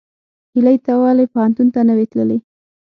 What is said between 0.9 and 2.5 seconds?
ولې پوهنتون ته نه وې تللې؟